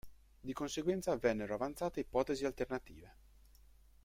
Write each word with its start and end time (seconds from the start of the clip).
Di 0.41 0.51
conseguenza 0.51 1.15
vennero 1.15 1.53
avanzate 1.53 1.99
ipotesi 1.99 2.43
alternative. 2.43 3.15